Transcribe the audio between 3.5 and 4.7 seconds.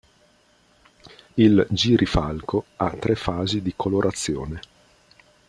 di colorazione.